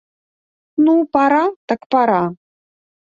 [0.83, 1.43] Ну пара,
[1.73, 2.23] так пара!